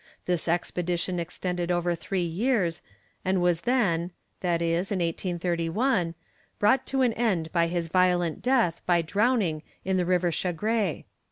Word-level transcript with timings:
This 0.25 0.47
expedition 0.47 1.19
extended 1.19 1.69
over 1.69 1.93
three 1.93 2.23
years, 2.25 2.81
and 3.23 3.39
was 3.39 3.61
then 3.61 4.09
i.e. 4.41 4.71
in 4.71 4.73
1831 4.77 6.15
brought 6.57 6.87
to 6.87 7.03
an 7.03 7.13
end 7.13 7.51
by 7.51 7.67
his 7.67 7.87
violent 7.87 8.41
death 8.41 8.81
by 8.87 9.03
drowning 9.03 9.61
in 9.85 9.97
the 9.97 10.05
river 10.07 10.31
Chagres. 10.31 11.03